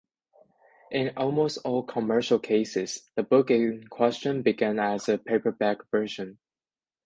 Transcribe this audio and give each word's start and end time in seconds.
In 0.89 1.11
almost 1.15 1.59
all 1.63 1.83
commercial 1.83 2.39
cases, 2.39 3.07
the 3.13 3.21
book 3.21 3.51
in 3.51 3.85
question 3.89 4.41
began 4.41 4.79
as 4.79 5.07
a 5.07 5.19
paperback 5.19 5.87
version. 5.91 6.39